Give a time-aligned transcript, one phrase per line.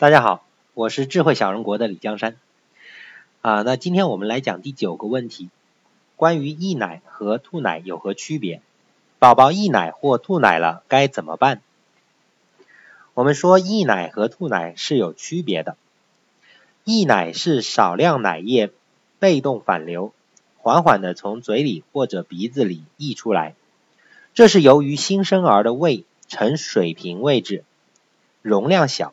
[0.00, 0.44] 大家好，
[0.74, 2.36] 我是智慧小人国的李江山。
[3.40, 5.50] 啊，那今天我们来讲第九个问题，
[6.14, 8.62] 关于溢奶和吐奶有何区别？
[9.18, 11.62] 宝宝溢奶或吐奶了该怎么办？
[13.12, 15.76] 我们说溢奶和吐奶是有区别的。
[16.84, 18.70] 溢奶是少量奶液
[19.18, 20.12] 被动反流，
[20.58, 23.56] 缓缓的从嘴里或者鼻子里溢出来，
[24.32, 27.64] 这是由于新生儿的胃呈水平位置，
[28.42, 29.12] 容量小。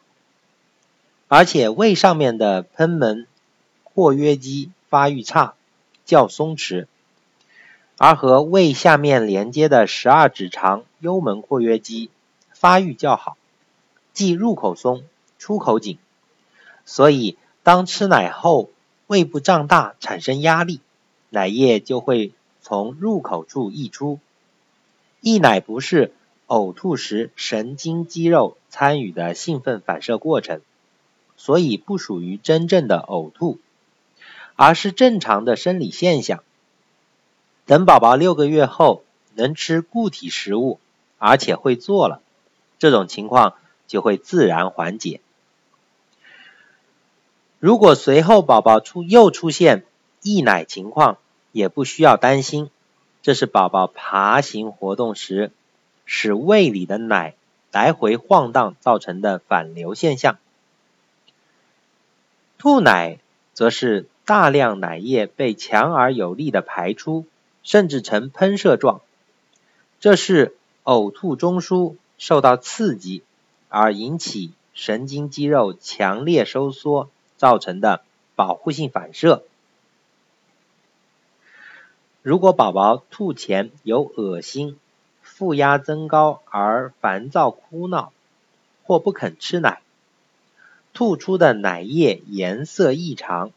[1.27, 3.25] 而且胃上面的贲门
[3.83, 5.55] 括约肌发育差，
[6.05, 6.85] 较松弛，
[7.97, 12.09] 而和胃下面连接的十二指肠幽门括约肌
[12.51, 13.37] 发育较好，
[14.13, 15.03] 即入口松，
[15.39, 15.97] 出口紧，
[16.85, 18.69] 所以当吃奶后，
[19.07, 20.79] 胃部胀大，产生压力，
[21.31, 24.19] 奶液就会从入口处溢出。
[25.21, 26.13] 溢奶不是
[26.45, 30.61] 呕吐时神经肌肉参与的兴奋反射过程。
[31.37, 33.59] 所以不属于真正的呕吐，
[34.55, 36.43] 而是正常的生理现象。
[37.65, 40.79] 等宝宝六个月后能吃固体食物，
[41.17, 42.21] 而且会坐了，
[42.79, 43.55] 这种情况
[43.87, 45.19] 就会自然缓解。
[47.59, 49.85] 如果随后宝宝出又出现
[50.21, 51.17] 溢奶情况，
[51.51, 52.69] 也不需要担心，
[53.21, 55.51] 这是宝宝爬行活动时
[56.05, 57.33] 使胃里的奶
[57.71, 60.37] 来回晃荡造成的反流现象。
[62.65, 63.19] 吐奶
[63.53, 67.27] 则是大量奶液被强而有力的排出，
[67.61, 69.01] 甚至呈喷射状，
[69.99, 73.21] 这是呕吐中枢受到刺激
[73.69, 78.01] 而引起神经肌肉强烈收缩造成的
[78.35, 79.43] 保护性反射。
[82.23, 84.79] 如果宝宝吐前有恶心、
[85.21, 88.11] 腹压增高而烦躁哭闹，
[88.81, 89.83] 或不肯吃奶。
[90.95, 93.51] 吐出的奶液颜色异常，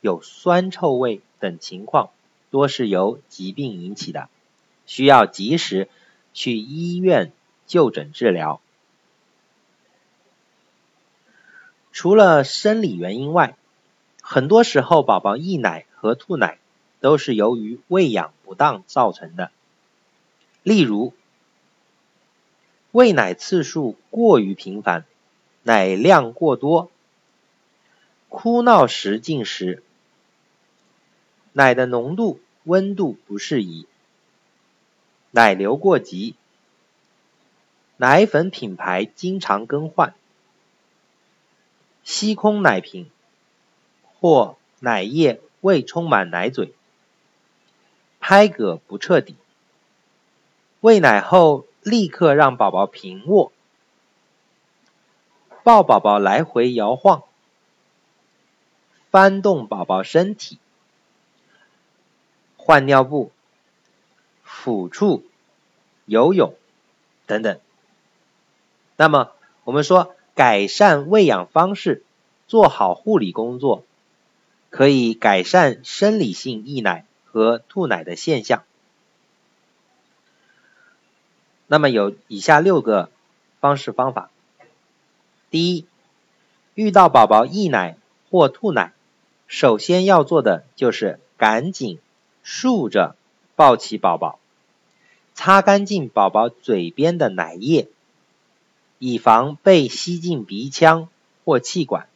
[0.00, 2.10] 有酸臭味等情况，
[2.52, 4.28] 多是由疾病引起的，
[4.86, 5.88] 需要及时
[6.32, 7.32] 去医院
[7.66, 8.60] 就诊治疗。
[11.90, 13.56] 除了生理原因外，
[14.22, 16.58] 很多时候宝宝溢奶和吐奶
[17.00, 19.50] 都是由于喂养不当造成的。
[20.62, 21.12] 例如，
[22.92, 25.04] 喂奶次数过于频繁。
[25.66, 26.90] 奶量过多，
[28.28, 29.82] 哭闹时进食，
[31.54, 33.86] 奶的浓度、温度不适宜，
[35.30, 36.34] 奶流过急，
[37.96, 40.14] 奶粉品牌经常更换，
[42.02, 43.08] 吸空奶瓶
[44.20, 46.74] 或奶液未充满奶嘴，
[48.20, 49.34] 拍嗝不彻底，
[50.82, 53.50] 喂奶后立刻让宝宝平卧。
[55.64, 57.22] 抱宝宝来回摇晃，
[59.10, 60.58] 翻动宝宝身体，
[62.58, 63.32] 换尿布，
[64.46, 65.24] 抚触，
[66.04, 66.54] 游泳。
[67.26, 67.58] 等等。
[68.96, 69.32] 那么，
[69.64, 72.04] 我们说改善喂养方式，
[72.46, 73.82] 做好护理工作，
[74.68, 78.64] 可以改善生理性溢奶和吐奶的现象。
[81.66, 83.10] 那么有以下六个
[83.60, 84.30] 方式方法。
[85.54, 85.86] 第一，
[86.74, 87.96] 遇到宝宝溢奶
[88.28, 88.92] 或吐奶，
[89.46, 92.00] 首先要做的就是赶紧
[92.42, 93.14] 竖着
[93.54, 94.40] 抱起宝宝，
[95.32, 97.86] 擦干净宝宝嘴边的奶液，
[98.98, 101.08] 以防被吸进鼻腔
[101.44, 102.08] 或气管。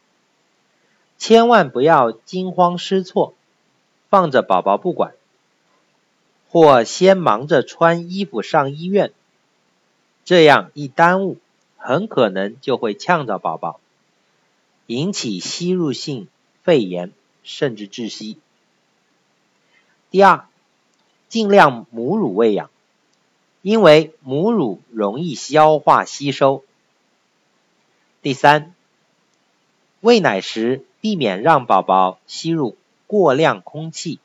[1.17, 3.33] 千万不要惊慌失措，
[4.09, 5.13] 放着宝宝不管，
[6.49, 9.13] 或先忙着穿衣服上医院，
[10.25, 11.37] 这样一耽误。
[11.79, 13.79] 很可能就会呛着宝宝，
[14.85, 16.27] 引起吸入性
[16.61, 18.37] 肺炎，甚至窒息。
[20.11, 20.45] 第二，
[21.29, 22.69] 尽量母乳喂养，
[23.61, 26.63] 因为母乳容易消化吸收。
[28.21, 28.75] 第三，
[30.01, 32.75] 喂奶时避免让宝宝吸入
[33.07, 34.19] 过量空气。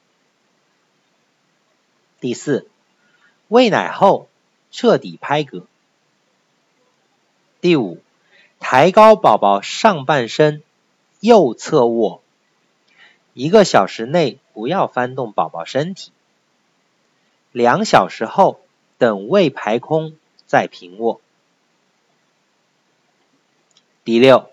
[2.21, 2.69] 第四，
[3.47, 4.29] 喂奶后
[4.73, 5.63] 彻底拍嗝。
[7.65, 7.97] 第五，
[8.61, 10.63] 抬高宝宝上半身，
[11.21, 12.21] 右侧卧，
[13.33, 16.13] 一个小时内不要翻动宝宝身体，
[17.53, 18.61] 两小时后
[18.99, 20.15] 等胃排空
[20.45, 21.23] 再平卧。
[24.05, 24.51] 第六，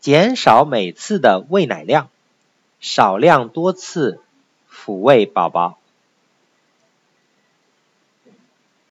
[0.00, 2.10] 减少每次的喂奶量，
[2.78, 4.20] 少量多次
[4.70, 5.78] 抚慰宝宝。